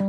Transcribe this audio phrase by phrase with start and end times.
[0.00, 0.06] So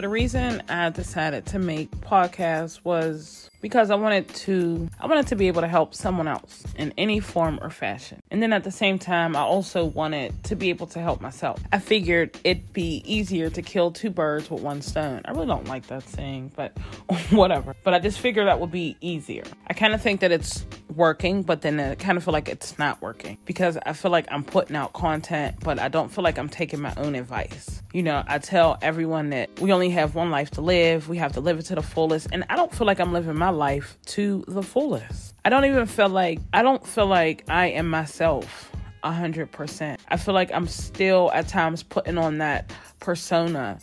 [0.00, 5.36] the reason I decided to make podcasts was because I wanted to I wanted to
[5.36, 8.20] be able to help someone else in any form or fashion.
[8.30, 11.62] And then at the same time, I also wanted to be able to help myself.
[11.72, 15.22] I figured it'd be easier to kill two birds with one stone.
[15.24, 16.76] I really don't like that saying, but
[17.30, 17.76] whatever.
[17.84, 19.44] But I just figured that would be easier.
[19.68, 20.64] I kind of think that it's
[20.96, 24.26] working, but then I kind of feel like it's not working because I feel like
[24.30, 27.82] I'm putting out content, but I don't feel like I'm taking my own advice.
[27.92, 31.32] You know, I tell everyone that we only have one life to live, we have
[31.32, 33.96] to live it to the fullest, and I don't feel like I'm living my life
[34.06, 35.34] to the fullest.
[35.44, 38.70] I don't even feel like I don't feel like I am myself
[39.02, 40.00] a hundred percent.
[40.08, 43.78] I feel like I'm still at times putting on that persona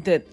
[0.00, 0.24] that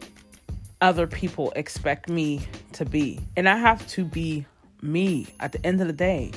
[0.81, 2.41] other people expect me
[2.73, 3.19] to be.
[3.35, 4.45] And I have to be
[4.81, 6.31] me at the end of the day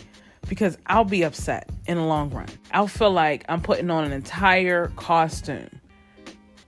[0.48, 2.48] because I'll be upset in the long run.
[2.72, 5.80] I'll feel like I'm putting on an entire costume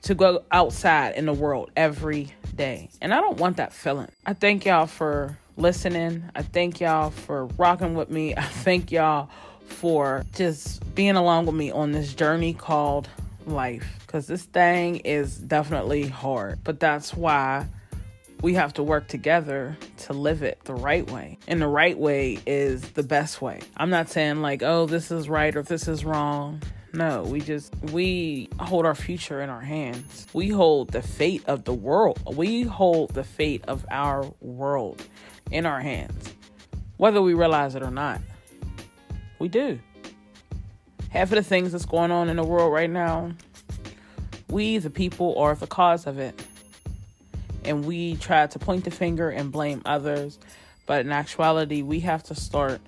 [0.03, 2.91] to go outside in the world every day.
[3.01, 4.09] And I don't want that feeling.
[4.27, 6.25] I thank y'all for listening.
[6.35, 8.35] I thank y'all for rocking with me.
[8.37, 9.31] I thank y'all
[9.67, 13.09] for just being along with me on this journey called
[13.47, 16.59] life because this thing is definitely hard.
[16.65, 17.67] But that's why
[18.45, 21.39] we have to work together to live it the right way.
[21.49, 23.63] And the right way is the best way.
[23.75, 26.61] I'm not saying like, oh, this is right or this is wrong.
[26.93, 30.27] No, we just we hold our future in our hands.
[30.35, 32.21] We hold the fate of the world.
[32.37, 35.03] We hold the fate of our world
[35.51, 36.35] in our hands.
[36.99, 38.21] Whether we realize it or not.
[39.39, 39.79] We do.
[41.09, 43.33] Half of the things that's going on in the world right now,
[44.51, 46.39] we the people are the cause of it.
[47.65, 50.39] And we try to point the finger and blame others,
[50.87, 52.81] but in actuality, we have to start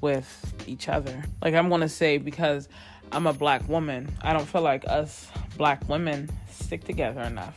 [0.00, 1.24] with each other.
[1.42, 2.68] Like I'm going to say because
[3.10, 4.12] I'm a black woman.
[4.20, 7.56] I don't feel like us black women stick together enough.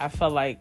[0.00, 0.60] I feel like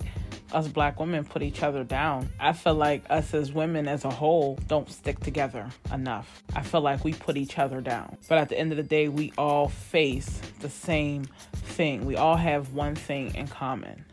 [0.51, 2.29] us black women put each other down.
[2.39, 6.43] I feel like us as women as a whole don't stick together enough.
[6.55, 8.17] I feel like we put each other down.
[8.29, 12.05] But at the end of the day, we all face the same thing.
[12.05, 14.05] We all have one thing in common,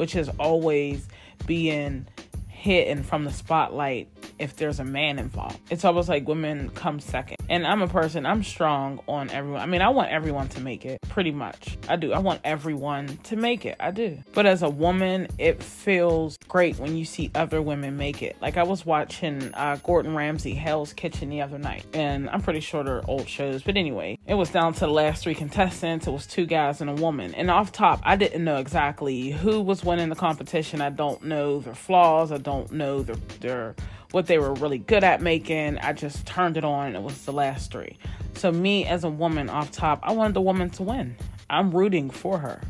[0.00, 1.06] which is always
[1.46, 2.06] being
[2.48, 4.08] hidden from the spotlight
[4.40, 5.60] if there's a man involved.
[5.70, 7.36] It's almost like women come second.
[7.48, 9.60] And I'm a person, I'm strong on everyone.
[9.60, 11.76] I mean, I want everyone to make it, pretty much.
[11.88, 12.12] I do.
[12.12, 13.76] I want everyone to make it.
[13.78, 14.18] I do.
[14.32, 18.36] But as a woman, it feels great when you see other women make it.
[18.40, 22.60] Like I was watching uh, Gordon Ramsay Hell's Kitchen the other night, and I'm pretty
[22.60, 23.62] sure they're old shows.
[23.62, 26.06] But anyway, it was down to the last three contestants.
[26.06, 27.34] It was two guys and a woman.
[27.34, 30.80] And off top, I didn't know exactly who was winning the competition.
[30.80, 32.32] I don't know their flaws.
[32.32, 33.74] I don't know their their
[34.12, 35.78] what they were really good at making.
[35.78, 37.98] I just turned it on and it was the last three.
[38.34, 41.16] So, me as a woman off top, I wanted the woman to win.
[41.48, 42.60] I'm rooting for her.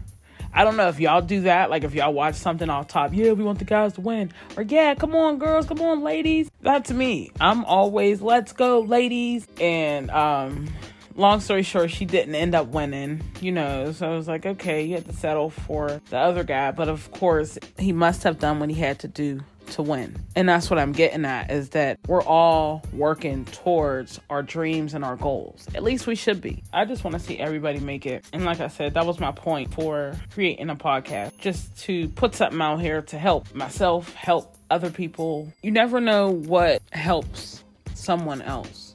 [0.53, 1.71] I don't know if y'all do that.
[1.71, 4.33] Like if y'all watch something off top, yeah, we want the guys to win.
[4.57, 6.51] Or yeah, come on, girls, come on, ladies.
[6.61, 7.31] That's me.
[7.41, 9.47] I'm always let's go, ladies.
[9.61, 10.69] And um
[11.15, 13.93] long story short, she didn't end up winning, you know.
[13.93, 16.73] So I was like, okay, you had to settle for the other guy.
[16.73, 20.17] But of course, he must have done what he had to do to win.
[20.37, 25.05] And that's what I'm getting at is that we're all working towards our dreams and
[25.05, 25.67] our goals.
[25.75, 26.63] At least we should be.
[26.73, 28.25] I just want to see everybody make it.
[28.33, 32.35] And like I said, that was my point for creating a podcast, just to put
[32.35, 35.53] something out here to help myself, help other people.
[35.63, 37.65] You never know what helps
[37.95, 38.95] someone else.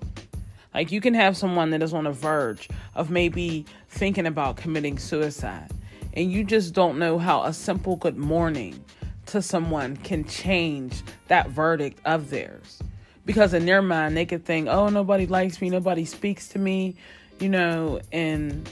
[0.73, 4.97] Like you can have someone that is on the verge of maybe thinking about committing
[4.99, 5.71] suicide,
[6.13, 8.83] and you just don't know how a simple good morning
[9.27, 12.79] to someone can change that verdict of theirs.
[13.25, 16.95] Because in their mind, they could think, oh, nobody likes me, nobody speaks to me,
[17.39, 18.69] you know, and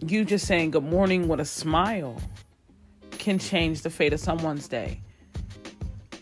[0.00, 2.20] you just saying good morning with a smile
[3.18, 5.00] can change the fate of someone's day.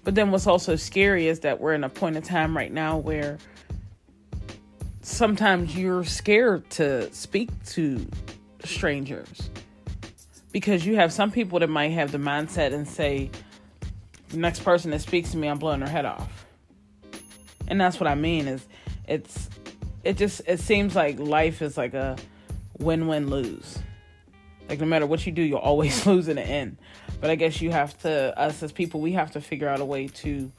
[0.05, 2.99] But then what's also scary is that we're in a point in time right now
[2.99, 3.39] where
[5.03, 8.07] sometimes you're scared to speak to
[8.65, 9.51] strangers
[10.53, 13.31] because you have some people that might have the mindset and say,
[14.31, 16.47] the next person that speaks to me, I'm blowing their head off.
[17.69, 18.67] And that's what I mean is
[19.07, 19.49] it's
[20.03, 22.17] it just it seems like life is like a
[22.79, 23.79] win-win lose.
[24.69, 26.79] Like no matter what you do, you'll always lose in the end.
[27.21, 29.85] But I guess you have to us as people, we have to figure out a
[29.85, 30.51] way to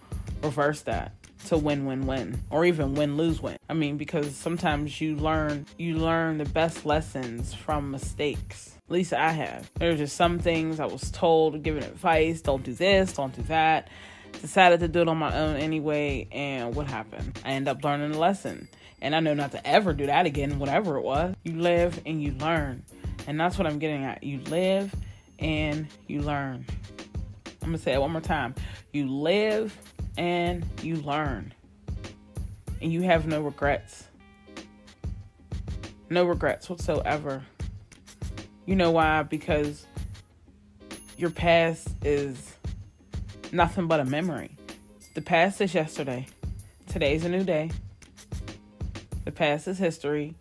[0.44, 1.14] reverse that
[1.48, 3.58] to win win win or even win lose win.
[3.70, 9.14] I mean because sometimes you learn you learn the best lessons from mistakes at least
[9.14, 9.72] I have.
[9.76, 13.88] There's just some things I was told, given advice, don't do this, don't do that.
[14.42, 16.28] decided to do it on my own anyway.
[16.30, 17.40] And what happened?
[17.46, 18.68] I end up learning a lesson.
[19.02, 21.34] And I know not to ever do that again, whatever it was.
[21.42, 22.84] You live and you learn.
[23.28, 24.24] And that's what I'm getting at.
[24.24, 24.94] You live
[25.40, 26.66] and you learn.
[27.62, 28.56] I'm to say it one more time.
[28.92, 29.74] You live
[30.18, 31.54] and you learn.
[32.82, 34.04] And you have no regrets.
[36.10, 37.44] No regrets whatsoever.
[38.66, 39.24] You know why?
[39.24, 39.86] Because
[41.18, 42.56] your past is
[43.52, 44.56] nothing but a memory.
[45.16, 46.28] The past is yesterday.
[46.88, 47.72] Today's a new day.
[49.26, 50.36] The past is history.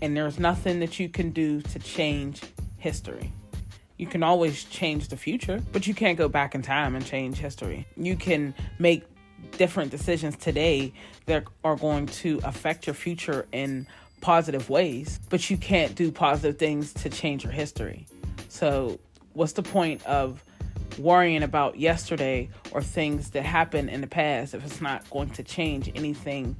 [0.00, 2.40] And there's nothing that you can do to change
[2.78, 3.32] history.
[3.98, 7.36] You can always change the future, but you can't go back in time and change
[7.36, 7.86] history.
[7.96, 9.04] You can make
[9.58, 10.92] different decisions today
[11.26, 13.86] that are going to affect your future in
[14.22, 18.06] positive ways, but you can't do positive things to change your history.
[18.48, 18.98] So,
[19.34, 20.42] what's the point of
[20.98, 25.42] worrying about yesterday or things that happened in the past if it's not going to
[25.42, 26.56] change anything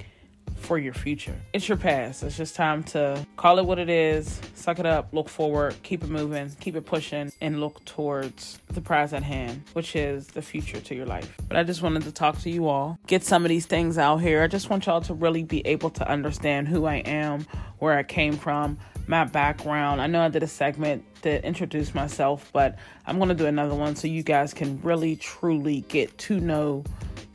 [0.63, 1.35] for your future.
[1.53, 2.23] It's your past.
[2.23, 6.03] It's just time to call it what it is, suck it up, look forward, keep
[6.03, 10.41] it moving, keep it pushing, and look towards the prize at hand, which is the
[10.41, 11.37] future to your life.
[11.49, 14.19] But I just wanted to talk to you all, get some of these things out
[14.19, 14.43] here.
[14.43, 17.47] I just want y'all to really be able to understand who I am,
[17.79, 20.01] where I came from, my background.
[20.01, 23.75] I know I did a segment that introduced myself, but I'm going to do another
[23.75, 26.85] one so you guys can really truly get to know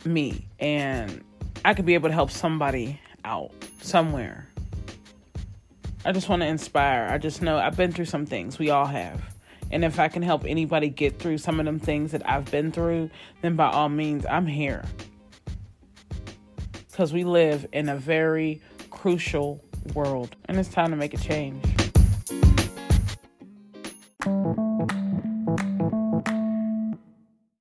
[0.05, 1.23] me and
[1.65, 3.51] I could be able to help somebody out
[3.81, 4.47] somewhere.
[6.05, 7.07] I just want to inspire.
[7.11, 8.57] I just know I've been through some things.
[8.57, 9.21] We all have.
[9.69, 12.71] And if I can help anybody get through some of them things that I've been
[12.71, 13.09] through,
[13.41, 14.85] then by all means, I'm here.
[16.89, 19.61] Because we live in a very crucial
[19.93, 21.76] world and it's time to make a change.